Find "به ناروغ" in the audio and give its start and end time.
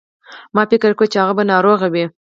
1.37-1.79